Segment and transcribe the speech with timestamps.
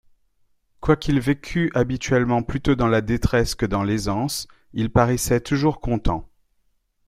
[0.79, 6.27] Quoiqu’il vécût habituellement plutôt dans la détresse que dans l’aisance, il paraissait toujours content.